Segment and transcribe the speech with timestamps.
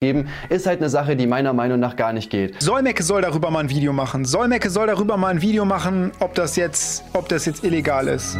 [0.00, 2.62] geben, ist halt eine Sache, die meiner Meinung nach gar nicht geht.
[2.62, 4.24] Solmecke soll darüber mal ein Video machen.
[4.24, 8.36] Solmecke soll darüber mal ein Video machen, ob das jetzt, ob das jetzt illegal ist.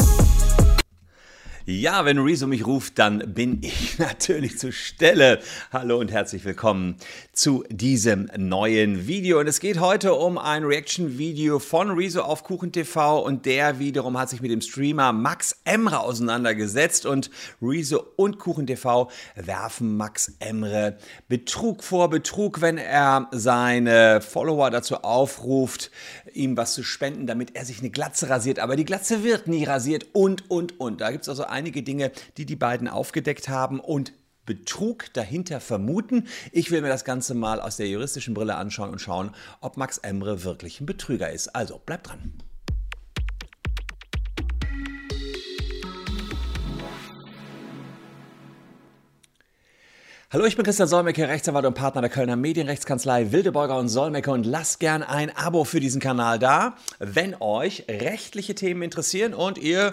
[1.71, 5.39] Ja, wenn Rezo mich ruft, dann bin ich natürlich zur Stelle.
[5.71, 6.97] Hallo und herzlich willkommen
[7.35, 9.39] zu diesem neuen Video.
[9.39, 14.31] Und es geht heute um ein Reaction-Video von Rezo auf KuchenTV und der wiederum hat
[14.31, 17.29] sich mit dem Streamer Max Emre auseinandergesetzt und
[17.61, 20.97] Rezo und KuchenTV werfen Max Emre
[21.29, 22.09] Betrug vor.
[22.09, 25.91] Betrug, wenn er seine Follower dazu aufruft,
[26.33, 28.59] ihm was zu spenden, damit er sich eine Glatze rasiert.
[28.59, 31.03] Aber die Glatze wird nie rasiert und, und, und.
[31.03, 34.13] Da gibt es also einige Dinge, die die beiden aufgedeckt haben und
[34.47, 36.29] Betrug dahinter vermuten.
[36.53, 39.99] Ich will mir das Ganze mal aus der juristischen Brille anschauen und schauen, ob Max
[39.99, 41.49] Emre wirklich ein Betrüger ist.
[41.49, 42.33] Also bleibt dran.
[50.31, 54.45] Hallo, ich bin Christian Solmecke, Rechtsanwalt und Partner der Kölner Medienrechtskanzlei Wildeborger und Solmecke und
[54.45, 59.91] lasst gern ein Abo für diesen Kanal da, wenn euch rechtliche Themen interessieren und ihr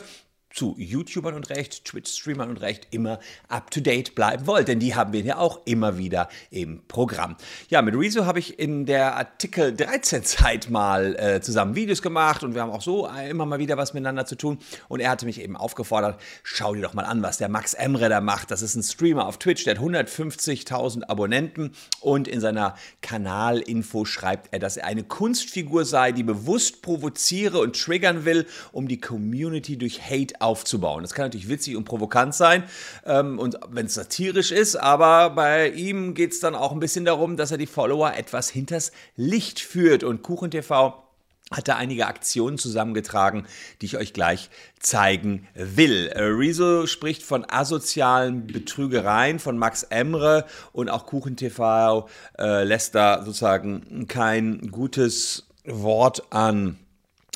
[0.56, 5.22] zu YouTubern und Recht, Twitch-Streamern und Recht immer up-to-date bleiben wollt, denn die haben wir
[5.22, 7.36] ja auch immer wieder im Programm.
[7.70, 12.44] Ja, mit Rezo habe ich in der Artikel 13 Zeit mal äh, zusammen Videos gemacht
[12.44, 15.26] und wir haben auch so immer mal wieder was miteinander zu tun und er hatte
[15.26, 18.50] mich eben aufgefordert, schau dir doch mal an, was der Max Emre da macht.
[18.50, 24.52] Das ist ein Streamer auf Twitch, der hat 150.000 Abonnenten und in seiner Kanalinfo schreibt
[24.52, 29.78] er, dass er eine Kunstfigur sei, die bewusst provoziere und triggern will, um die Community
[29.78, 31.04] durch Hate aufzubauen.
[31.04, 32.64] Das kann natürlich witzig und provokant sein
[33.06, 37.06] ähm, und wenn es satirisch ist, aber bei ihm geht es dann auch ein bisschen
[37.06, 41.05] darum, dass er die Follower etwas hinters Licht führt und KuchenTV
[41.52, 43.46] hat da einige Aktionen zusammengetragen,
[43.82, 46.08] die ich euch gleich zeigen will.
[46.08, 53.24] Äh, Rezo spricht von asozialen Betrügereien von Max Emre und auch KuchenTV äh, lässt da
[53.24, 56.80] sozusagen kein gutes Wort an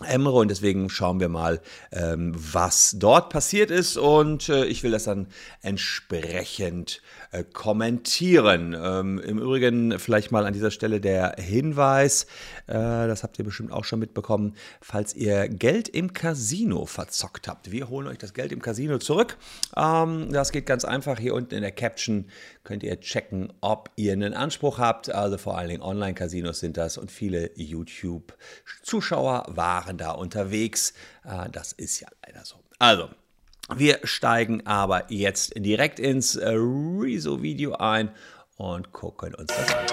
[0.06, 4.92] Emre und deswegen schauen wir mal, ähm, was dort passiert ist und äh, ich will
[4.92, 5.28] das dann
[5.62, 7.02] entsprechend
[7.32, 8.76] äh, kommentieren.
[8.80, 12.24] Ähm, Im Übrigen vielleicht mal an dieser Stelle der Hinweis,
[12.68, 17.72] äh, das habt ihr bestimmt auch schon mitbekommen, falls ihr Geld im Casino verzockt habt.
[17.72, 19.38] Wir holen euch das Geld im Casino zurück.
[19.76, 21.20] Ähm, das geht ganz einfach.
[21.20, 22.26] Hier unten in der Caption
[22.64, 25.10] könnt ihr checken, ob ihr einen Anspruch habt.
[25.12, 30.94] Also vor allen Dingen Online-Casinos sind das und viele YouTube-Zuschauer waren da unterwegs.
[31.24, 32.56] Äh, das ist ja leider so.
[32.80, 33.10] Also,
[33.76, 38.10] wir steigen aber jetzt direkt ins äh, Rezo-Video ein
[38.58, 39.86] und gucken uns das an.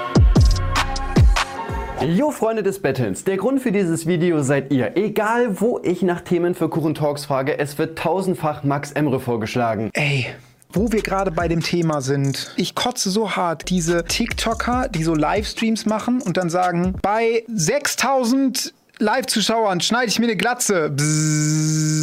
[2.17, 4.97] Jo Freunde des Bettelns, der Grund für dieses Video seid ihr.
[4.97, 9.91] Egal wo ich nach Themen für Kuchen Talks frage, es wird tausendfach Max Emre vorgeschlagen.
[9.95, 10.27] Ey,
[10.71, 12.53] wo wir gerade bei dem Thema sind.
[12.57, 18.75] Ich kotze so hart diese TikToker, die so Livestreams machen und dann sagen, bei 6000
[18.99, 20.91] Live-Zuschauern schneide ich mir eine Glatze.
[20.91, 21.96] Bzzz.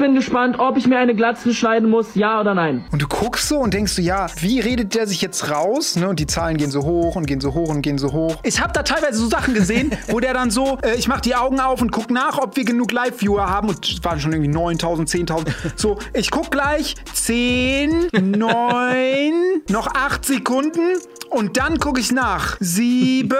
[0.00, 2.86] Ich bin gespannt, ob ich mir eine Glatze schneiden muss, ja oder nein.
[2.90, 5.94] Und du guckst so und denkst so, ja, wie redet der sich jetzt raus?
[5.96, 6.08] Ne?
[6.08, 8.36] Und die Zahlen gehen so hoch und gehen so hoch und gehen so hoch.
[8.42, 11.34] Ich habe da teilweise so Sachen gesehen, wo der dann so, äh, ich mach die
[11.34, 13.68] Augen auf und guck nach, ob wir genug Live-Viewer haben.
[13.68, 15.52] Und es waren schon irgendwie 9000, 10.000.
[15.76, 19.32] So, ich guck gleich 10, 9,
[19.68, 20.80] noch 8 Sekunden.
[21.28, 22.56] Und dann gucke ich nach.
[22.58, 23.36] 7,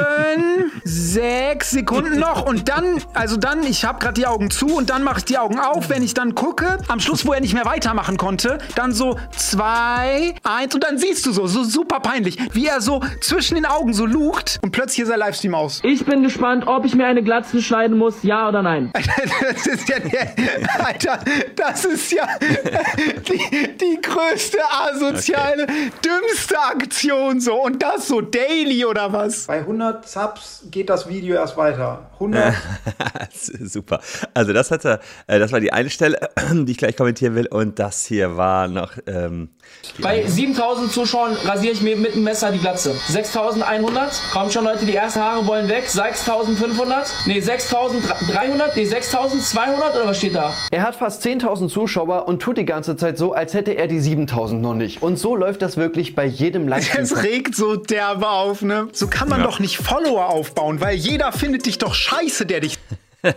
[0.84, 2.44] 6 Sekunden noch.
[2.44, 5.25] Und dann dann, also dann, ich habe gerade die Augen zu und dann mache ich
[5.25, 6.49] die Augen auf, wenn ich dann gucke,
[6.88, 11.24] am Schluss, wo er nicht mehr weitermachen konnte, dann so zwei, eins und dann siehst
[11.26, 15.00] du so, so super peinlich, wie er so zwischen den Augen so lugt und plötzlich
[15.00, 15.80] ist er Livestream aus.
[15.84, 18.92] Ich bin gespannt, ob ich mir eine Glatze schneiden muss, ja oder nein.
[19.54, 21.18] das ist ja, der, Alter,
[21.56, 25.92] das ist ja die, die größte asoziale, okay.
[26.04, 29.46] dümmste Aktion so und das so daily oder was?
[29.46, 32.10] Bei 100 Subs geht das Video erst weiter.
[32.14, 32.54] 100
[33.32, 34.00] Super.
[34.34, 37.46] Also das hatte, äh, das war die eine Stelle, die ich gleich kommentieren will.
[37.46, 38.92] Und das hier war noch.
[39.06, 39.50] Ähm,
[40.00, 42.94] Bei 7000 Zuschauern rasiere ich mir mit dem Messer die Glatze.
[43.08, 44.12] 6100.
[44.32, 45.88] Kommt schon Leute, die ersten Haare wollen weg.
[45.88, 47.06] 6500.
[47.27, 48.77] Nee, 6300.
[48.77, 50.53] Nee, 6200 oder was steht da?
[50.71, 54.00] Er hat fast 10.000 Zuschauer und tut die ganze Zeit so, als hätte er die
[54.00, 55.03] 7000 noch nicht.
[55.03, 57.00] Und so läuft das wirklich bei jedem Livestream.
[57.10, 58.88] Es regt so derbe auf, ne?
[58.92, 59.47] So kann man ja.
[59.47, 62.78] doch nicht Follower aufbauen, weil jeder findet dich doch scheiße, der dich
[63.22, 63.34] das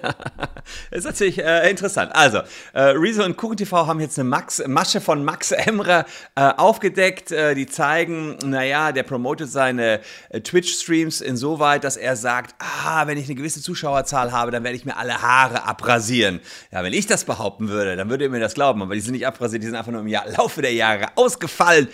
[0.92, 2.12] ist natürlich äh, interessant.
[2.14, 2.40] Also,
[2.74, 7.32] äh, Rezo und KuchenTV haben jetzt eine Max, Masche von Max Emre äh, aufgedeckt.
[7.32, 10.00] Äh, die zeigen, naja, der promotet seine
[10.30, 14.78] äh, Twitch-Streams insoweit, dass er sagt, ah, wenn ich eine gewisse Zuschauerzahl habe, dann werde
[14.78, 16.40] ich mir alle Haare abrasieren.
[16.72, 18.82] Ja, wenn ich das behaupten würde, dann würdet ihr mir das glauben.
[18.82, 21.88] Aber die sind nicht abrasiert, die sind einfach nur im Jahr, Laufe der Jahre ausgefallen.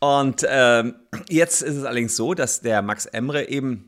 [0.00, 0.94] Und ähm,
[1.28, 3.87] jetzt ist es allerdings so, dass der Max Emre eben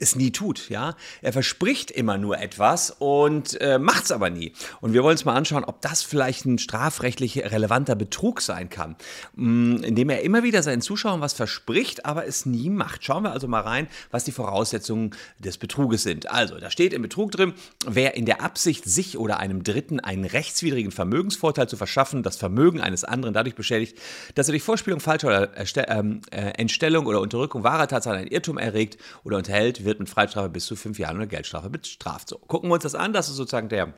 [0.00, 0.96] es nie tut, ja.
[1.22, 4.52] Er verspricht immer nur etwas und äh, macht es aber nie.
[4.80, 8.96] Und wir wollen uns mal anschauen, ob das vielleicht ein strafrechtlich relevanter Betrug sein kann,
[9.36, 13.04] mh, mm, indem er immer wieder seinen Zuschauern was verspricht, aber es nie macht.
[13.04, 16.30] Schauen wir also mal rein, was die Voraussetzungen des Betruges sind.
[16.30, 17.52] Also, da steht im Betrug drin,
[17.86, 22.80] wer in der Absicht, sich oder einem Dritten einen rechtswidrigen Vermögensvorteil zu verschaffen, das Vermögen
[22.80, 23.98] eines anderen dadurch beschädigt,
[24.34, 28.56] dass er durch Vorspielung, falscher oder ähm, äh, Entstellung oder Unterrückung wahrer Tatsachen einen Irrtum
[28.56, 32.28] erregt oder unterhält, wird mit Freistrafe bis zu fünf Jahren oder Geldstrafe bestraft.
[32.28, 33.12] So, gucken wir uns das an.
[33.12, 33.92] Das ist sozusagen der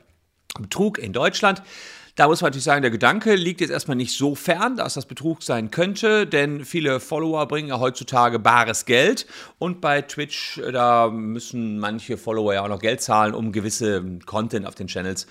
[0.59, 1.61] Betrug in Deutschland.
[2.15, 5.07] Da muss man natürlich sagen, der Gedanke liegt jetzt erstmal nicht so fern, dass das
[5.07, 9.25] Betrug sein könnte, denn viele Follower bringen ja heutzutage bares Geld
[9.57, 14.67] und bei Twitch, da müssen manche Follower ja auch noch Geld zahlen, um gewisse Content
[14.67, 15.25] auf den Channels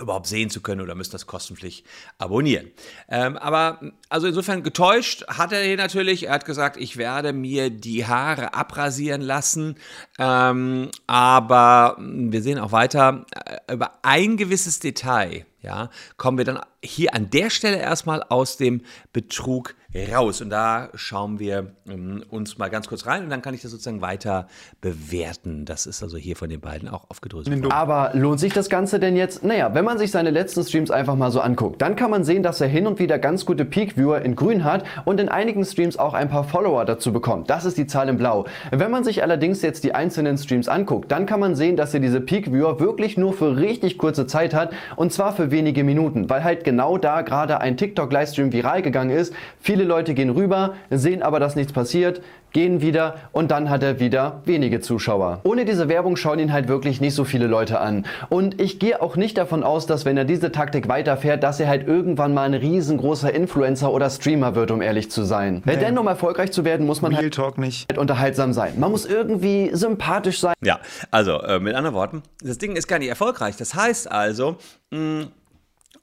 [0.00, 1.84] überhaupt sehen zu können oder müssen das kostenpflichtig
[2.18, 2.70] abonnieren.
[3.08, 6.26] Ähm, aber also insofern getäuscht hat er hier natürlich.
[6.26, 9.76] Er hat gesagt, ich werde mir die Haare abrasieren lassen.
[10.18, 15.44] Ähm, aber wir sehen auch weiter äh, über ein gewisses Detail.
[15.60, 18.82] Ja, kommen wir dann hier an der Stelle erstmal aus dem
[19.12, 20.42] Betrug raus.
[20.42, 23.70] Und da schauen wir ähm, uns mal ganz kurz rein und dann kann ich das
[23.70, 24.46] sozusagen weiter
[24.82, 25.64] bewerten.
[25.64, 27.72] Das ist also hier von den beiden auch aufgedröselt.
[27.72, 29.44] Aber lohnt sich das Ganze denn jetzt?
[29.44, 32.42] Naja, wenn man sich seine letzten Streams einfach mal so anguckt, dann kann man sehen,
[32.42, 35.96] dass er hin und wieder ganz gute Peak-Viewer in grün hat und in einigen Streams
[35.96, 37.48] auch ein paar Follower dazu bekommt.
[37.48, 38.44] Das ist die Zahl in blau.
[38.70, 42.00] Wenn man sich allerdings jetzt die einzelnen Streams anguckt, dann kann man sehen, dass er
[42.00, 46.44] diese Peak-Viewer wirklich nur für richtig kurze Zeit hat und zwar für wenige Minuten, weil
[46.44, 49.32] halt genau da gerade ein TikTok-Livestream viral gegangen ist.
[49.58, 52.20] Viele Leute gehen rüber, sehen aber, dass nichts passiert,
[52.52, 55.40] gehen wieder und dann hat er wieder wenige Zuschauer.
[55.44, 58.04] Ohne diese Werbung schauen ihn halt wirklich nicht so viele Leute an.
[58.28, 61.68] Und ich gehe auch nicht davon aus, dass wenn er diese Taktik weiterfährt, dass er
[61.68, 65.62] halt irgendwann mal ein riesengroßer Influencer oder Streamer wird, um ehrlich zu sein.
[65.64, 65.76] Nee.
[65.76, 67.86] Denn um erfolgreich zu werden, muss man Real halt, Talk nicht.
[67.90, 68.74] halt unterhaltsam sein.
[68.78, 70.54] Man muss irgendwie sympathisch sein.
[70.62, 70.80] Ja,
[71.10, 73.56] also äh, mit anderen Worten, das Ding ist gar nicht erfolgreich.
[73.56, 74.56] Das heißt also,
[74.90, 75.28] mh,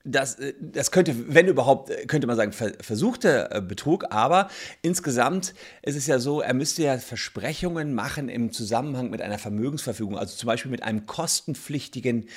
[0.05, 4.49] das, äh, das könnte, wenn überhaupt, äh, könnte man sagen, versuchter äh, Betrug, aber
[4.81, 10.17] insgesamt ist es ja so, er müsste ja Versprechungen machen im Zusammenhang mit einer Vermögensverfügung,
[10.17, 12.29] also zum Beispiel mit einem kostenpflichtigen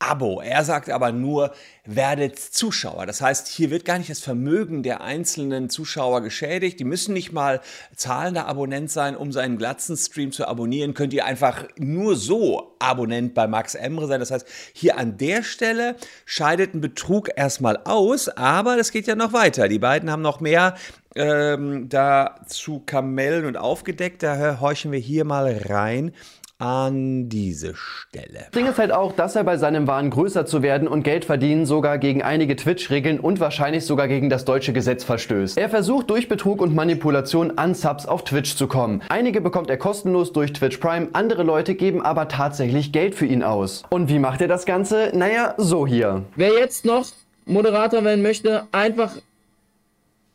[0.00, 0.40] Abo.
[0.40, 1.52] Er sagt aber nur,
[1.84, 3.04] werdet Zuschauer.
[3.04, 6.80] Das heißt, hier wird gar nicht das Vermögen der einzelnen Zuschauer geschädigt.
[6.80, 7.60] Die müssen nicht mal
[7.94, 10.94] zahlender Abonnent sein, um seinen Glatzen-Stream zu abonnieren.
[10.94, 14.20] Könnt ihr einfach nur so Abonnent bei Max Emre sein.
[14.20, 19.14] Das heißt, hier an der Stelle scheidet ein Betrug erstmal aus, aber das geht ja
[19.14, 19.68] noch weiter.
[19.68, 20.76] Die beiden haben noch mehr
[21.14, 24.22] ähm, dazu Kamellen und aufgedeckt.
[24.22, 26.12] Da horchen wir hier mal rein
[26.60, 28.40] an diese Stelle.
[28.40, 31.24] Das Ding ist halt auch, dass er bei seinem Wahn größer zu werden und Geld
[31.24, 35.56] verdienen sogar gegen einige Twitch-Regeln und wahrscheinlich sogar gegen das deutsche Gesetz verstößt.
[35.56, 39.02] Er versucht durch Betrug und Manipulation an Subs auf Twitch zu kommen.
[39.08, 43.42] Einige bekommt er kostenlos durch Twitch Prime, andere Leute geben aber tatsächlich Geld für ihn
[43.42, 43.82] aus.
[43.88, 45.12] Und wie macht er das Ganze?
[45.14, 46.24] Naja, so hier.
[46.36, 47.06] Wer jetzt noch
[47.46, 49.16] Moderator werden möchte, einfach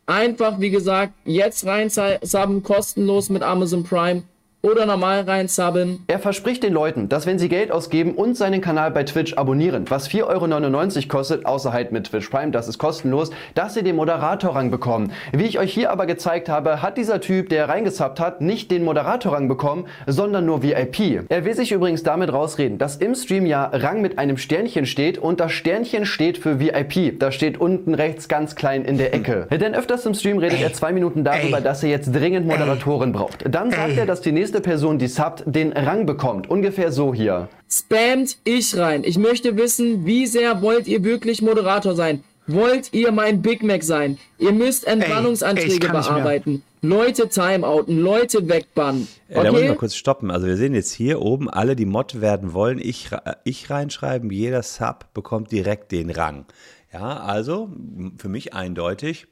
[0.08, 4.24] einfach, wie gesagt, jetzt rein subben, kostenlos mit Amazon Prime
[4.66, 6.04] oder normal reinsubben.
[6.08, 9.86] Er verspricht den Leuten, dass wenn sie Geld ausgeben und seinen Kanal bei Twitch abonnieren,
[9.90, 13.96] was 4,99 Euro kostet, außer halt mit Twitch Prime, das ist kostenlos, dass sie den
[13.96, 15.12] Moderatorrang bekommen.
[15.32, 18.84] Wie ich euch hier aber gezeigt habe, hat dieser Typ, der reingesubbt hat, nicht den
[18.84, 21.26] Moderatorrang bekommen, sondern nur VIP.
[21.30, 25.20] Er will sich übrigens damit rausreden, dass im Stream ja Rang mit einem Sternchen steht
[25.20, 27.20] und das Sternchen steht für VIP.
[27.20, 29.48] Das steht unten rechts ganz klein in der Ecke.
[29.52, 33.46] Denn öfters im Stream redet er zwei Minuten darüber, dass er jetzt dringend Moderatoren braucht.
[33.48, 36.50] Dann sagt er, dass die nächste nächste Person, die subbt, den Rang bekommt.
[36.50, 37.50] Ungefähr so hier.
[37.70, 39.04] Spamt ich rein.
[39.04, 42.24] Ich möchte wissen, wie sehr wollt ihr wirklich Moderator sein?
[42.48, 44.18] Wollt ihr mein Big Mac sein?
[44.38, 46.64] Ihr müsst Entwarnungsanträge bearbeiten.
[46.82, 49.10] Leute timeouten, Leute wegbannen.
[49.30, 49.44] Okay?
[49.44, 50.32] Da muss ich mal kurz stoppen.
[50.32, 53.10] Also wir sehen jetzt hier oben alle, die Mod werden wollen, ich,
[53.44, 56.46] ich reinschreiben, jeder Sub bekommt direkt den Rang.
[56.94, 57.70] Ja, also
[58.18, 59.28] für mich eindeutig,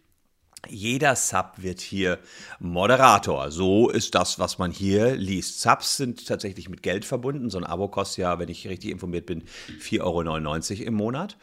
[0.68, 2.20] jeder Sub wird hier
[2.60, 3.52] Moderator.
[3.52, 5.62] So ist das, was man hier liest.
[5.62, 7.50] Subs sind tatsächlich mit Geld verbunden.
[7.50, 9.44] So ein Abo kostet ja, wenn ich richtig informiert bin,
[9.82, 11.38] 4,99 Euro im Monat.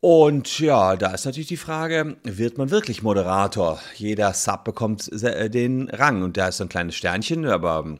[0.00, 3.80] Und ja, da ist natürlich die Frage, wird man wirklich Moderator?
[3.94, 7.98] Jeder Sub bekommt äh, den Rang und da ist so ein kleines Sternchen, aber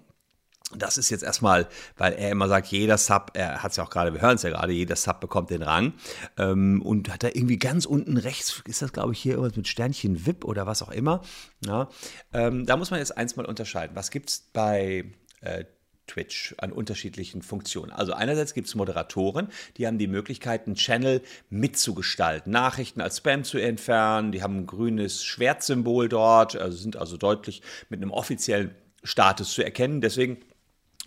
[0.76, 3.90] Das ist jetzt erstmal, weil er immer sagt, jeder Sub, er hat es ja auch
[3.90, 5.94] gerade, wir hören es ja gerade, jeder Sub bekommt den Rang.
[6.38, 9.68] Ähm, und hat da irgendwie ganz unten rechts, ist das glaube ich hier irgendwas mit
[9.68, 11.22] Sternchen VIP oder was auch immer.
[11.64, 11.88] Ja,
[12.32, 13.96] ähm, da muss man jetzt eins mal unterscheiden.
[13.96, 15.04] Was gibt es bei
[15.40, 15.64] äh,
[16.06, 17.92] Twitch an unterschiedlichen Funktionen.
[17.92, 23.44] Also einerseits gibt es Moderatoren, die haben die Möglichkeit, einen Channel mitzugestalten, Nachrichten als Spam
[23.44, 28.74] zu entfernen, die haben ein grünes Schwertsymbol dort, also sind also deutlich mit einem offiziellen
[29.04, 30.00] Status zu erkennen.
[30.00, 30.38] Deswegen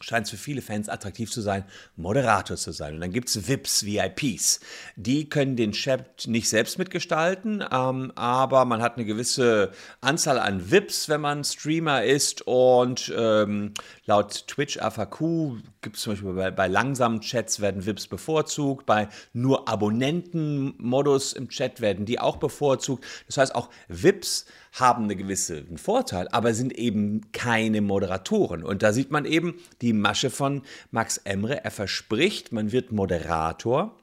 [0.02, 1.64] scheint es für viele Fans attraktiv zu sein,
[1.96, 2.96] Moderator zu sein.
[2.96, 4.60] Und dann gibt es VIPs, VIPs.
[4.96, 9.72] Die können den Chat nicht selbst mitgestalten, ähm, aber man hat eine gewisse
[10.02, 12.46] Anzahl an VIPs, wenn man Streamer ist.
[12.46, 13.74] Und ähm,
[14.06, 19.08] laut Twitch FAQ gibt es zum Beispiel bei, bei, langsamen Chats werden VIPs bevorzugt, bei
[19.34, 23.06] nur Abonnenten-Modus im Chat werden die auch bevorzugt.
[23.28, 28.64] Das heißt, auch VIPs haben einen gewissen Vorteil, aber sind eben keine Moderatoren.
[28.64, 31.64] Und da sieht man eben die Masche von Max Emre.
[31.64, 33.96] Er verspricht, man wird Moderator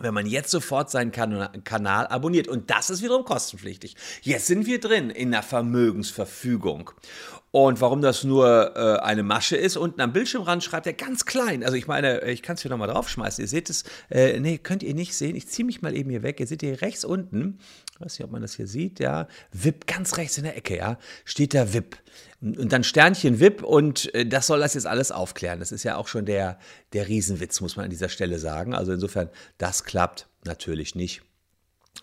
[0.00, 2.48] wenn man jetzt sofort seinen kan Kanal abonniert.
[2.48, 3.96] Und das ist wiederum kostenpflichtig.
[4.22, 6.90] Jetzt sind wir drin in der Vermögensverfügung.
[7.50, 11.64] Und warum das nur äh, eine Masche ist, unten am Bildschirmrand schreibt er ganz klein.
[11.64, 13.42] Also ich meine, ich kann es hier nochmal draufschmeißen.
[13.42, 15.34] Ihr seht es, äh, nee, könnt ihr nicht sehen.
[15.34, 16.40] Ich ziehe mich mal eben hier weg.
[16.40, 17.58] Ihr seht hier rechts unten,
[17.98, 20.76] ich weiß nicht, ob man das hier sieht, ja, VIP, ganz rechts in der Ecke,
[20.76, 21.98] ja, steht da VIP.
[22.40, 25.58] Und dann Sternchen VIP und äh, das soll das jetzt alles aufklären.
[25.58, 26.60] Das ist ja auch schon der,
[26.92, 28.72] der Riesenwitz, muss man an dieser Stelle sagen.
[28.72, 31.22] Also insofern, das klappt natürlich nicht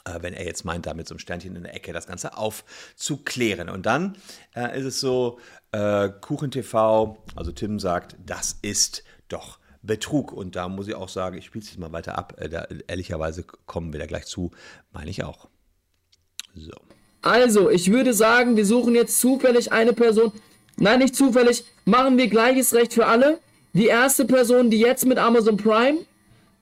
[0.03, 2.35] äh, wenn er jetzt meint, da mit so einem Sternchen in der Ecke das Ganze
[2.35, 3.69] aufzuklären.
[3.69, 4.17] Und dann
[4.53, 5.39] äh, ist es so,
[5.71, 10.33] äh, KuchenTV, also Tim sagt, das ist doch Betrug.
[10.33, 12.35] Und da muss ich auch sagen, ich spiele es jetzt mal weiter ab.
[12.51, 14.51] Da, ehrlicherweise kommen wir da gleich zu,
[14.91, 15.47] meine ich auch.
[16.55, 16.71] So.
[17.21, 20.31] Also, ich würde sagen, wir suchen jetzt zufällig eine Person.
[20.77, 21.65] Nein, nicht zufällig.
[21.85, 23.39] Machen wir gleiches Recht für alle.
[23.73, 25.97] Die erste Person, die jetzt mit Amazon Prime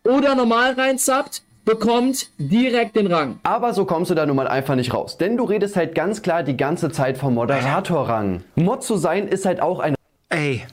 [0.03, 3.39] oder normal reinsubbt, bekommt direkt den Rang.
[3.43, 5.17] Aber so kommst du da nun mal einfach nicht raus.
[5.17, 8.43] Denn du redest halt ganz klar die ganze Zeit vom Moderatorrang.
[8.55, 9.95] Mod zu sein ist halt auch ein...
[10.29, 10.65] Ey,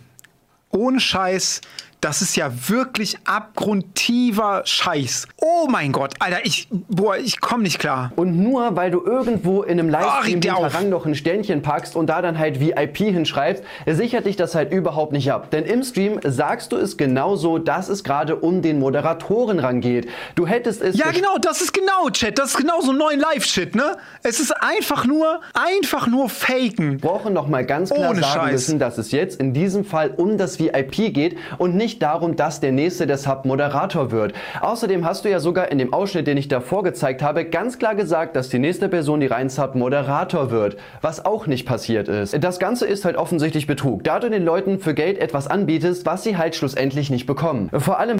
[0.71, 1.61] ohne Scheiß,
[2.01, 5.29] das ist ja wirklich abgrundtiefer Scheiß.
[5.37, 8.13] Oh mein Gott, Alter, ich, boah, ich komme nicht klar.
[8.17, 12.07] Und nur weil du irgendwo in einem Livestream oh, Rang noch ein Sternchen packst und
[12.07, 15.51] da dann halt VIP hinschreibst, sichert dich das halt überhaupt nicht ab.
[15.51, 20.09] Denn im Stream sagst du es genauso, dass es gerade um den Moderatorenrang geht.
[20.35, 20.97] Du hättest es...
[20.97, 23.99] Ja genau, das ist genau, Chat, das ist genau so ein neuen Live-Shit, ne?
[24.23, 26.93] Es ist einfach nur, einfach nur faken.
[26.93, 28.53] Wir brauchen noch mal ganz klar Ohne sagen Scheiß.
[28.53, 32.37] müssen, dass es jetzt in diesem Fall um das VIP geht und nicht nicht darum,
[32.37, 34.33] dass der nächste der Sub Moderator wird.
[34.61, 37.97] Außerdem hast du ja sogar in dem Ausschnitt, den ich davor gezeigt habe, ganz klar
[37.97, 42.37] gesagt, dass die nächste Person, die rein Sub Moderator wird, was auch nicht passiert ist.
[42.45, 46.23] Das Ganze ist halt offensichtlich Betrug, da du den Leuten für Geld etwas anbietest, was
[46.23, 47.71] sie halt schlussendlich nicht bekommen.
[47.77, 48.19] Vor allem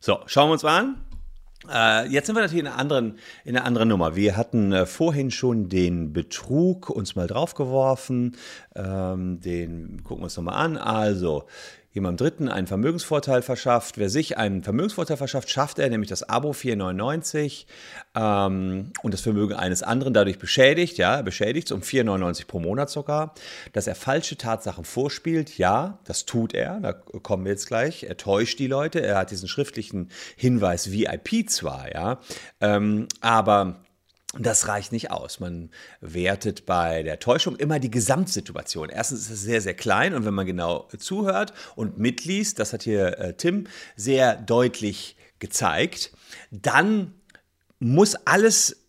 [0.00, 0.96] So, schauen wir uns mal an.
[1.72, 4.16] Äh, jetzt sind wir natürlich in einer anderen, in einer anderen Nummer.
[4.16, 8.36] Wir hatten äh, vorhin schon den Betrug uns mal draufgeworfen.
[8.76, 10.76] Ähm, den gucken wir uns nochmal an.
[10.76, 11.44] Also,
[11.98, 13.98] jemandem Dritten einen Vermögensvorteil verschafft.
[13.98, 17.66] Wer sich einen Vermögensvorteil verschafft, schafft er nämlich das Abo 4,99
[18.14, 23.34] ähm, und das Vermögen eines anderen dadurch beschädigt, ja, beschädigt um 4,99 pro Monat sogar.
[23.72, 28.04] Dass er falsche Tatsachen vorspielt, ja, das tut er, da kommen wir jetzt gleich.
[28.04, 32.20] Er täuscht die Leute, er hat diesen schriftlichen Hinweis VIP zwar, ja,
[32.60, 33.76] ähm, aber
[34.36, 35.40] das reicht nicht aus.
[35.40, 35.70] Man
[36.00, 38.90] wertet bei der Täuschung immer die Gesamtsituation.
[38.90, 42.82] Erstens ist es sehr, sehr klein und wenn man genau zuhört und mitliest, das hat
[42.82, 43.66] hier äh, Tim
[43.96, 46.12] sehr deutlich gezeigt,
[46.50, 47.14] dann
[47.78, 48.84] muss alles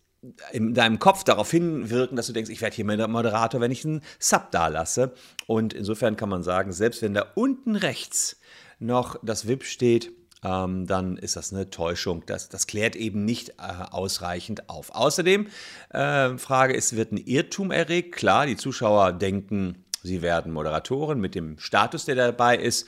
[0.52, 4.02] in deinem Kopf darauf hinwirken, dass du denkst, ich werde hier Moderator, wenn ich einen
[4.18, 5.14] Sub da lasse.
[5.46, 8.38] Und insofern kann man sagen, selbst wenn da unten rechts
[8.78, 10.12] noch das VIP steht,
[10.44, 12.24] ähm, dann ist das eine Täuschung.
[12.26, 14.94] Das, das klärt eben nicht äh, ausreichend auf.
[14.94, 15.48] Außerdem,
[15.90, 18.14] äh, Frage ist, wird ein Irrtum erregt?
[18.14, 22.86] Klar, die Zuschauer denken, sie werden Moderatoren mit dem Status, der dabei ist,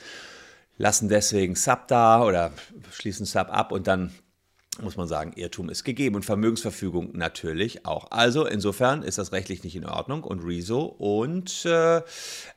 [0.77, 2.51] lassen deswegen Sub da oder
[2.91, 4.11] schließen Sub ab und dann
[4.81, 8.09] muss man sagen, Irrtum ist gegeben und Vermögensverfügung natürlich auch.
[8.11, 12.01] Also insofern ist das rechtlich nicht in Ordnung und Rezo und äh,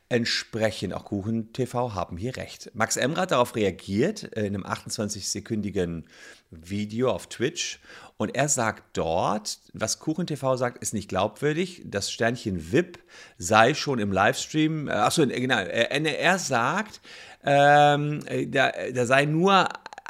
[0.09, 2.71] entsprechend auch Kuchen TV haben hier recht.
[2.73, 6.05] Max Emmer hat darauf reagiert äh, in einem 28-sekündigen
[6.49, 7.79] Video auf Twitch
[8.17, 11.83] und er sagt dort, was Kuchen TV sagt, ist nicht glaubwürdig.
[11.85, 12.99] Das Sternchen VIP
[13.37, 17.01] sei schon im Livestream, äh, achso, genau, er sagt,
[17.43, 18.21] ähm,
[18.51, 19.69] da, da sei nur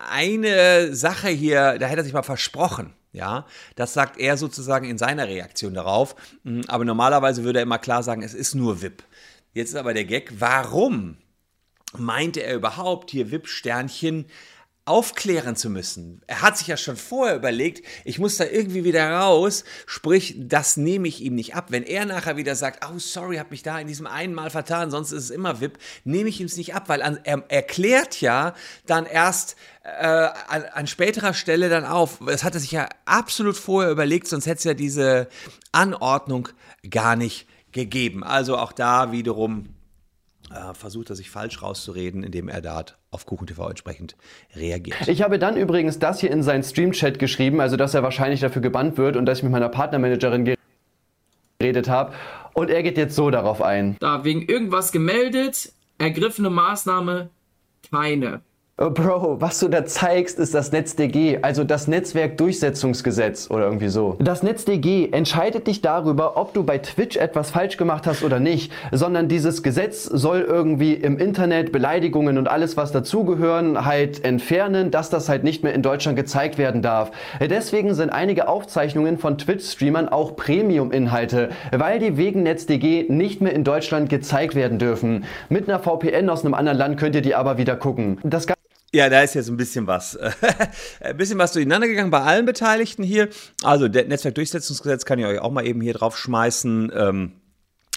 [0.10, 2.94] eine Sache hier, da hätte er sich mal versprochen.
[3.14, 6.16] Ja, das sagt er sozusagen in seiner Reaktion darauf.
[6.44, 9.04] Mm, aber normalerweise würde er immer klar sagen, es ist nur VIP.
[9.54, 11.18] Jetzt ist aber der Gag, warum
[11.98, 14.26] meinte er überhaupt hier VIP-Sternchen
[14.88, 16.22] aufklären zu müssen.
[16.28, 20.78] Er hat sich ja schon vorher überlegt, ich muss da irgendwie wieder raus, sprich, das
[20.78, 21.68] nehme ich ihm nicht ab.
[21.70, 24.92] Wenn er nachher wieder sagt, oh sorry, habe mich da in diesem einen Mal vertan,
[24.92, 28.54] sonst ist es immer VIP, nehme ich ihm es nicht ab, weil er erklärt ja
[28.86, 32.20] dann erst äh, an, an, späterer Stelle dann auf.
[32.26, 35.28] Das hat er sich ja absolut vorher überlegt, sonst hätte es ja diese
[35.72, 36.50] Anordnung
[36.90, 38.24] gar nicht gegeben.
[38.24, 39.77] Also auch da wiederum
[40.74, 44.16] versucht er sich falsch rauszureden, indem er da auf KuchenTV entsprechend
[44.56, 45.08] reagiert.
[45.08, 48.62] Ich habe dann übrigens das hier in seinen Stream-Chat geschrieben, also dass er wahrscheinlich dafür
[48.62, 50.56] gebannt wird und dass ich mit meiner Partnermanagerin
[51.60, 52.14] geredet habe.
[52.54, 53.98] Und er geht jetzt so darauf ein.
[54.00, 57.30] Da wegen irgendwas gemeldet, ergriffene Maßnahme,
[57.92, 58.42] keine.
[58.80, 64.16] Oh Bro, was du da zeigst, ist das NetzDG, also das Netzwerkdurchsetzungsgesetz oder irgendwie so.
[64.20, 68.72] Das NetzDG entscheidet dich darüber, ob du bei Twitch etwas falsch gemacht hast oder nicht,
[68.92, 75.10] sondern dieses Gesetz soll irgendwie im Internet Beleidigungen und alles, was dazugehören, halt entfernen, dass
[75.10, 77.10] das halt nicht mehr in Deutschland gezeigt werden darf.
[77.42, 83.64] Deswegen sind einige Aufzeichnungen von Twitch-Streamern auch Premium-Inhalte, weil die wegen NetzDG nicht mehr in
[83.64, 85.26] Deutschland gezeigt werden dürfen.
[85.50, 88.20] Mit einer VPN aus einem anderen Land könnt ihr die aber wieder gucken.
[88.24, 88.46] Das
[88.94, 90.18] ja, da ist jetzt ein bisschen was,
[91.02, 93.30] ein bisschen was durcheinander gegangen bei allen Beteiligten hier.
[93.64, 96.92] Also, der Netzwerkdurchsetzungsgesetz kann ich euch auch mal eben hier drauf schmeißen.
[96.96, 97.34] Ähm,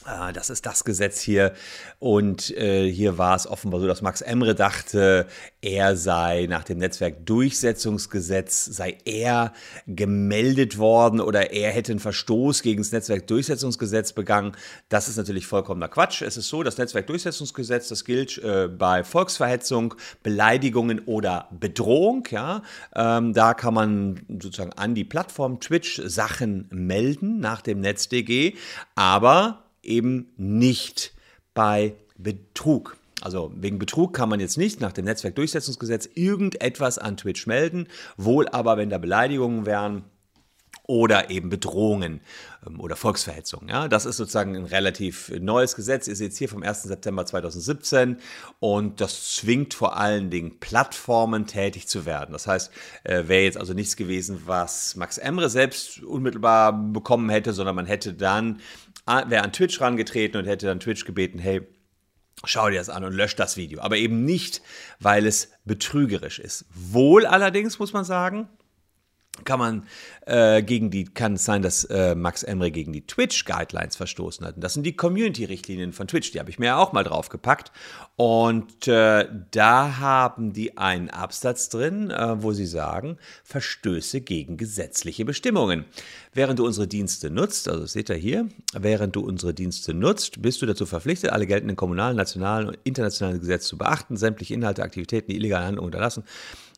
[0.05, 1.53] das ist das Gesetz hier.
[1.99, 5.27] Und äh, hier war es offenbar so, dass Max Emre dachte,
[5.61, 9.53] er sei nach dem Netzwerkdurchsetzungsgesetz, sei er
[9.87, 14.57] gemeldet worden oder er hätte einen Verstoß gegen das Netzwerkdurchsetzungsgesetz begangen.
[14.89, 16.23] Das ist natürlich vollkommener Quatsch.
[16.23, 22.27] Es ist so, das Netzwerkdurchsetzungsgesetz, das gilt äh, bei Volksverhetzung, Beleidigungen oder Bedrohung.
[22.31, 22.63] Ja?
[22.95, 28.55] Ähm, da kann man sozusagen an die Plattform Twitch Sachen melden nach dem NetzDG.
[28.95, 31.15] Aber eben nicht
[31.55, 32.97] bei Betrug.
[33.21, 38.49] Also wegen Betrug kann man jetzt nicht nach dem Netzwerkdurchsetzungsgesetz irgendetwas an Twitch melden, wohl
[38.49, 40.05] aber, wenn da Beleidigungen wären
[40.91, 42.21] oder eben Bedrohungen
[42.67, 43.69] ähm, oder Volksverhetzung.
[43.69, 46.83] Ja, das ist sozusagen ein relativ neues Gesetz, ist jetzt hier vom 1.
[46.83, 48.17] September 2017
[48.59, 52.33] und das zwingt vor allen Dingen Plattformen tätig zu werden.
[52.33, 52.73] Das heißt,
[53.05, 57.87] äh, wäre jetzt also nichts gewesen, was Max Emre selbst unmittelbar bekommen hätte, sondern man
[57.87, 58.61] hätte dann
[59.27, 61.63] wäre an Twitch rangetreten und hätte dann Twitch gebeten, hey,
[62.45, 63.81] schau dir das an und lösch das Video.
[63.81, 64.63] Aber eben nicht,
[64.99, 66.67] weil es betrügerisch ist.
[66.75, 68.49] Wohl allerdings, muss man sagen,
[69.45, 69.87] kann man
[70.27, 74.57] äh, gegen die, kann es sein, dass äh, Max Emre gegen die Twitch-Guidelines verstoßen hat.
[74.57, 77.73] Und das sind die Community-Richtlinien von Twitch, die habe ich mir auch mal draufgepackt.
[78.17, 85.25] Und äh, da haben die einen Absatz drin, äh, wo sie sagen, Verstöße gegen gesetzliche
[85.25, 85.85] Bestimmungen.
[86.33, 90.43] Während du unsere Dienste nutzt, also das seht ihr hier, während du unsere Dienste nutzt,
[90.43, 94.85] bist du dazu verpflichtet, alle geltenden kommunalen, nationalen und internationalen Gesetze zu beachten, sämtliche Inhalte,
[94.85, 96.23] Aktivitäten, die illegale Handlungen unterlassen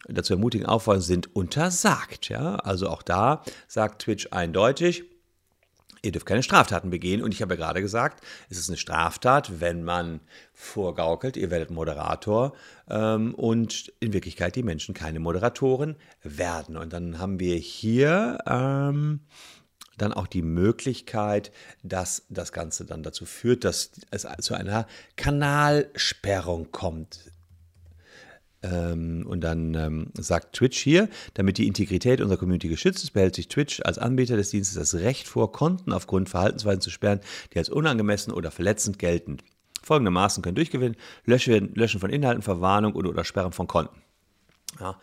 [0.09, 2.29] dazu ermutigen, auffordern, sind untersagt.
[2.29, 2.57] Ja?
[2.57, 5.05] Also auch da sagt Twitch eindeutig,
[6.03, 7.23] ihr dürft keine Straftaten begehen.
[7.23, 10.21] Und ich habe ja gerade gesagt, es ist eine Straftat, wenn man
[10.53, 12.53] vorgaukelt, ihr werdet Moderator
[12.91, 16.77] ähm, und in Wirklichkeit die Menschen keine Moderatoren werden.
[16.77, 19.21] Und dann haben wir hier ähm,
[19.99, 24.87] dann auch die Möglichkeit, dass das Ganze dann dazu führt, dass es zu einer
[25.17, 27.32] Kanalsperrung kommt.
[28.63, 33.35] Ähm, und dann ähm, sagt Twitch hier, damit die Integrität unserer Community geschützt ist, behält
[33.35, 37.21] sich Twitch als Anbieter des Dienstes das Recht vor, Konten aufgrund Verhaltensweisen zu sperren,
[37.53, 39.39] die als unangemessen oder verletzend gelten.
[39.83, 44.01] Folgende Maßen können durchgewinnen: Löschen, Löschen von Inhalten, Verwarnung oder, oder Sperren von Konten.
[44.81, 44.99] Ja.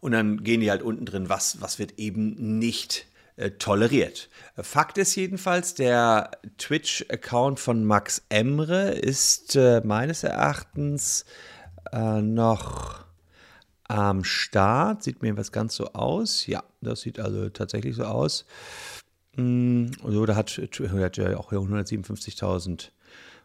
[0.00, 4.28] Und dann gehen die halt unten drin, was, was wird eben nicht äh, toleriert.
[4.56, 11.24] Fakt ist jedenfalls, der Twitch-Account von Max Emre ist äh, meines Erachtens
[11.92, 13.04] äh, noch
[13.88, 15.02] am Start.
[15.02, 16.46] Sieht mir was ganz so aus.
[16.46, 18.44] Ja, das sieht also tatsächlich so aus.
[19.36, 22.90] Mm, so, da hat, hat ja auch 157.000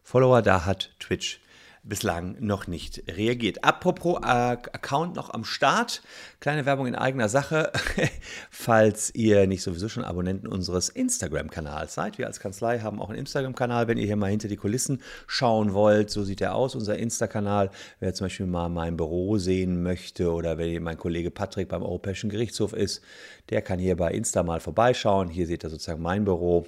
[0.04, 0.42] Follower.
[0.42, 1.40] Da hat Twitch
[1.88, 3.64] bislang noch nicht reagiert.
[3.64, 6.02] Apropos äh, Account noch am Start,
[6.40, 7.72] kleine Werbung in eigener Sache,
[8.52, 12.18] falls ihr nicht sowieso schon Abonnenten unseres Instagram-Kanals seid.
[12.18, 15.74] Wir als Kanzlei haben auch einen Instagram-Kanal, wenn ihr hier mal hinter die Kulissen schauen
[15.74, 16.10] wollt.
[16.10, 17.72] So sieht er aus, unser Insta-Kanal.
[18.00, 22.30] Wer zum Beispiel mal mein Büro sehen möchte oder wenn mein Kollege Patrick beim Europäischen
[22.30, 23.02] Gerichtshof ist,
[23.50, 25.30] der kann hier bei Insta mal vorbeischauen.
[25.30, 26.66] Hier seht ihr sozusagen mein Büro.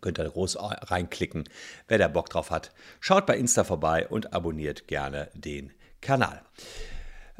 [0.00, 1.44] Könnt ihr groß reinklicken,
[1.88, 2.72] wer da Bock drauf hat.
[3.00, 6.42] Schaut bei Insta vorbei und abonniert gerne den Kanal.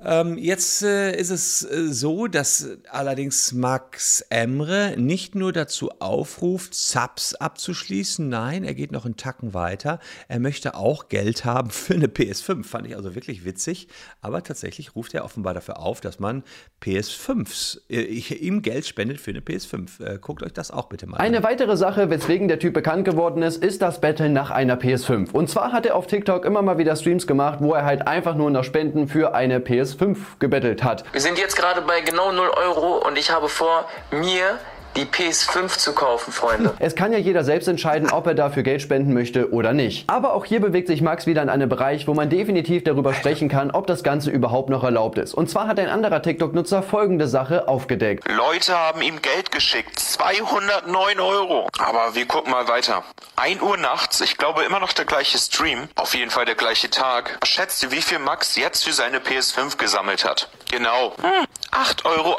[0.05, 6.73] Ähm, jetzt äh, ist es äh, so, dass allerdings Max Emre nicht nur dazu aufruft,
[6.73, 9.99] Subs abzuschließen, nein, er geht noch einen Tacken weiter.
[10.29, 12.65] Er möchte auch Geld haben für eine PS5.
[12.65, 13.89] Fand ich also wirklich witzig.
[14.21, 16.45] Aber tatsächlich ruft er offenbar dafür auf, dass man
[16.81, 20.05] PS5s äh, ihm Geld spendet für eine PS5.
[20.05, 21.25] Äh, guckt euch das auch bitte mal an.
[21.25, 25.33] Eine weitere Sache, weswegen der Typ bekannt geworden ist, ist das Betteln nach einer PS5.
[25.33, 28.37] Und zwar hat er auf TikTok immer mal wieder Streams gemacht, wo er halt einfach
[28.37, 29.88] nur nach Spenden für eine PS5
[30.39, 31.05] gebettelt hat.
[31.13, 34.59] Wir sind jetzt gerade bei genau 0 Euro und ich habe vor, mir
[34.97, 36.75] die PS5 zu kaufen, Freunde.
[36.79, 40.09] Es kann ja jeder selbst entscheiden, ob er dafür Geld spenden möchte oder nicht.
[40.09, 43.49] Aber auch hier bewegt sich Max wieder in einen Bereich, wo man definitiv darüber sprechen
[43.49, 45.35] kann, ob das Ganze überhaupt noch erlaubt ist.
[45.35, 48.29] Und zwar hat ein anderer TikTok-Nutzer folgende Sache aufgedeckt.
[48.29, 49.99] Leute haben ihm Geld geschickt.
[49.99, 51.69] 209 Euro.
[51.79, 53.05] Aber wir gucken mal weiter.
[53.37, 55.89] 1 Uhr nachts, ich glaube immer noch der gleiche Stream.
[55.95, 57.39] Auf jeden Fall der gleiche Tag.
[57.45, 60.49] Schätzt ihr, wie viel Max jetzt für seine PS5 gesammelt hat?
[60.71, 61.13] Genau.
[61.23, 62.37] Hm, 8,28 Euro.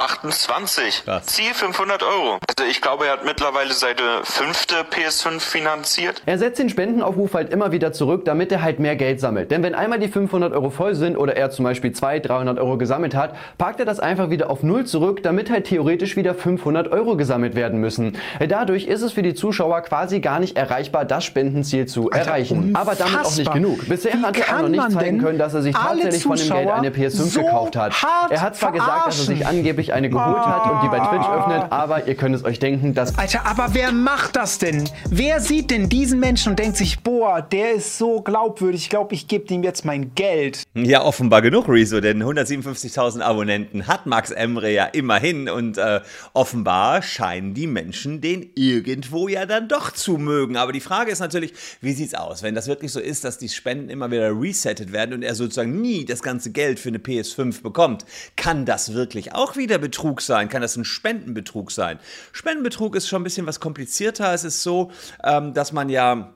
[1.05, 1.25] Krass.
[1.27, 2.39] Ziel 500 Euro.
[2.47, 6.21] Also ich glaube, er hat mittlerweile seine fünfte PS5 finanziert.
[6.25, 9.51] Er setzt den Spendenaufruf halt immer wieder zurück, damit er halt mehr Geld sammelt.
[9.51, 12.77] Denn wenn einmal die 500 Euro voll sind oder er zum Beispiel 200, 300 Euro
[12.77, 16.91] gesammelt hat, packt er das einfach wieder auf Null zurück, damit halt theoretisch wieder 500
[16.91, 18.17] Euro gesammelt werden müssen.
[18.47, 22.75] Dadurch ist es für die Zuschauer quasi gar nicht erreichbar, das Spendenziel zu erreichen.
[22.75, 23.53] Aber damit auch nicht unfassbar.
[23.53, 23.87] genug.
[23.87, 26.49] Bisher Wie hat er auch noch nicht zeigen können, dass er sich tatsächlich von dem
[26.49, 27.93] Geld eine PS5 so gekauft hat.
[28.21, 29.59] Hart Er hat zwar gesagt, dass er sich verarschen?
[29.59, 32.93] angeblich eine geholt hat und die bei Twitch öffnet, aber ihr könnt es euch denken,
[32.93, 34.89] dass Alter, aber wer macht das denn?
[35.09, 39.13] Wer sieht denn diesen Menschen und denkt sich, boah, der ist so glaubwürdig, ich glaube,
[39.13, 40.63] ich gebe ihm jetzt mein Geld.
[40.75, 46.01] Ja, offenbar genug, Rezo, denn 157.000 Abonnenten hat Max Emre ja immerhin und äh,
[46.33, 50.57] offenbar scheinen die Menschen den irgendwo ja dann doch zu mögen.
[50.57, 53.49] Aber die Frage ist natürlich, wie sieht's aus, wenn das wirklich so ist, dass die
[53.49, 57.61] Spenden immer wieder resettet werden und er sozusagen nie das ganze Geld für eine PS5
[57.61, 58.05] bekommt?
[58.35, 60.49] Kann das wirklich auch wieder Betrug sein?
[60.49, 61.99] Kann das ein Spendenbetrug sein?
[62.31, 64.33] Spendenbetrug ist schon ein bisschen was komplizierter.
[64.33, 64.91] Es ist so,
[65.23, 66.33] ähm, dass man ja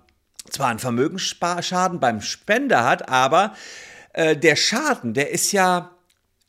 [0.50, 3.56] zwar einen Vermögensschaden beim Spender hat, aber
[4.14, 5.92] äh, der Schaden, der ist ja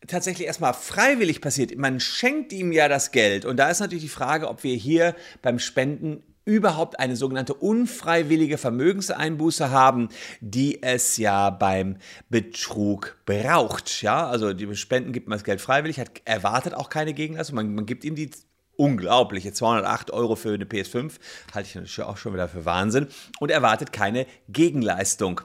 [0.07, 1.77] tatsächlich erstmal freiwillig passiert.
[1.77, 3.45] Man schenkt ihm ja das Geld.
[3.45, 8.59] Und da ist natürlich die Frage, ob wir hier beim Spenden überhaupt eine sogenannte unfreiwillige
[8.59, 10.09] Vermögenseinbuße haben,
[10.41, 11.97] die es ja beim
[12.29, 14.03] Betrug braucht.
[14.03, 17.57] Ja, also die Spenden gibt man das Geld freiwillig, hat erwartet auch keine Gegenleistung.
[17.57, 18.31] Man, man gibt ihm die
[18.77, 21.13] unglaubliche 208 Euro für eine PS5,
[21.55, 23.07] halte ich natürlich auch schon wieder für Wahnsinn
[23.39, 25.41] und erwartet keine Gegenleistung.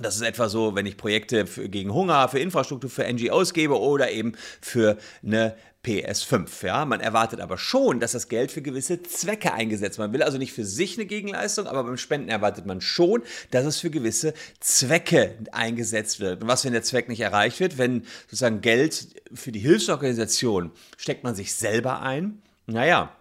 [0.00, 3.78] Das ist etwa so, wenn ich Projekte für, gegen Hunger, für Infrastruktur, für NGOs gebe
[3.78, 6.66] oder eben für eine PS5.
[6.66, 6.84] Ja?
[6.84, 10.08] Man erwartet aber schon, dass das Geld für gewisse Zwecke eingesetzt wird.
[10.08, 13.64] Man will also nicht für sich eine Gegenleistung, aber beim Spenden erwartet man schon, dass
[13.66, 16.42] es für gewisse Zwecke eingesetzt wird.
[16.42, 17.78] Und was, wenn der Zweck nicht erreicht wird?
[17.78, 22.42] Wenn sozusagen Geld für die Hilfsorganisation steckt man sich selber ein?
[22.66, 23.14] Naja,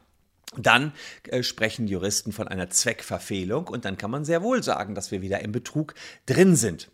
[0.58, 0.93] dann
[1.30, 5.21] äh, sprechen Juristen von einer Zweckverfehlung und dann kann man sehr wohl sagen, dass wir
[5.21, 5.95] wieder im Betrug
[6.26, 6.89] drin sind.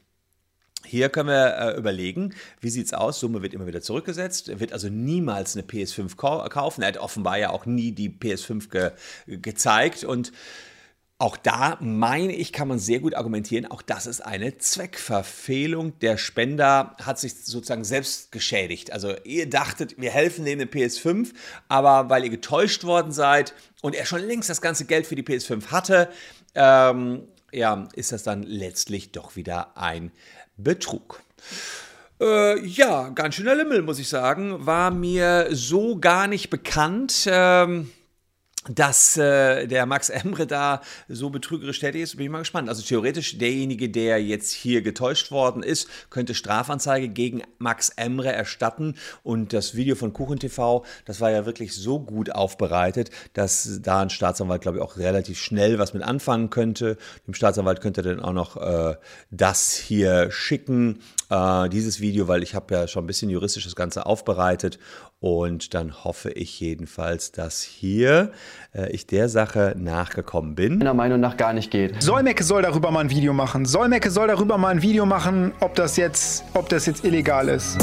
[0.85, 3.19] Hier können wir äh, überlegen, wie sieht es aus?
[3.19, 4.49] Summe wird immer wieder zurückgesetzt.
[4.49, 6.81] Er wird also niemals eine PS5 kau kaufen.
[6.81, 8.91] Er hat offenbar ja auch nie die PS5 ge
[9.27, 10.03] gezeigt.
[10.03, 10.31] Und
[11.21, 15.99] auch da meine ich, kann man sehr gut argumentieren, auch das ist eine Zweckverfehlung.
[15.99, 18.93] Der Spender hat sich sozusagen selbst geschädigt.
[18.93, 21.33] Also ihr dachtet, wir helfen dem eine PS5,
[21.67, 25.23] aber weil ihr getäuscht worden seid und er schon längst das ganze Geld für die
[25.23, 26.07] PS5 hatte,
[26.55, 30.11] ähm, ja, ist das dann letztlich doch wieder ein
[30.63, 31.21] Betrug.
[32.21, 34.65] Äh, ja, ganz schöner Lümmel, muss ich sagen.
[34.65, 37.27] War mir so gar nicht bekannt.
[37.31, 37.89] Ähm,
[38.67, 42.67] dass äh, der Max Emre da so betrügerisch tätig ist, bin ich mal gespannt.
[42.67, 48.95] Also theoretisch derjenige, der jetzt hier getäuscht worden ist, könnte Strafanzeige gegen Max Emre erstatten
[49.23, 54.01] und das Video von Kuchen TV, das war ja wirklich so gut aufbereitet, dass da
[54.01, 56.97] ein Staatsanwalt, glaube ich, auch relativ schnell was mit anfangen könnte.
[57.27, 58.97] Dem Staatsanwalt könnte er dann auch noch äh,
[59.31, 63.75] das hier schicken, äh, dieses Video, weil ich habe ja schon ein bisschen juristisch das
[63.75, 64.79] Ganze aufbereitet
[65.19, 68.31] und dann hoffe ich jedenfalls, dass hier
[68.73, 70.77] äh, ich der Sache nachgekommen bin.
[70.77, 72.01] meiner Meinung nach gar nicht geht.
[72.01, 73.65] Solmecke soll darüber mal ein Video machen.
[73.65, 77.77] Solmecke soll darüber mal ein Video machen, ob das jetzt, ob das jetzt illegal ist.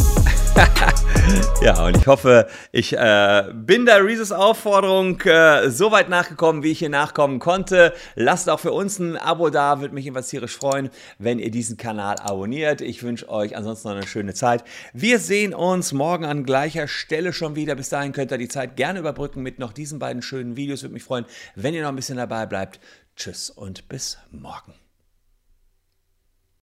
[1.63, 6.71] Ja, und ich hoffe, ich äh, bin der Reeses Aufforderung äh, so weit nachgekommen, wie
[6.71, 7.93] ich hier nachkommen konnte.
[8.15, 11.77] Lasst auch für uns ein Abo da, würde mich jedenfalls tierisch freuen, wenn ihr diesen
[11.77, 12.81] Kanal abonniert.
[12.81, 14.63] Ich wünsche euch ansonsten noch eine schöne Zeit.
[14.93, 17.75] Wir sehen uns morgen an gleicher Stelle schon wieder.
[17.75, 20.83] Bis dahin könnt ihr die Zeit gerne überbrücken mit noch diesen beiden schönen Videos.
[20.83, 21.25] Würde mich freuen,
[21.57, 22.79] wenn ihr noch ein bisschen dabei bleibt.
[23.17, 24.86] Tschüss und bis morgen.